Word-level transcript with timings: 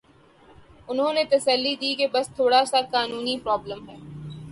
انہوں 0.89 1.13
نے 1.13 1.23
تسلی 1.23 1.75
دی 1.81 1.93
کہ 1.95 2.07
بس 2.07 2.27
تھوڑا 2.35 2.63
سا 2.65 2.81
قانونی 2.91 3.37
پرابلم 3.43 3.89
ہے۔ 3.89 3.97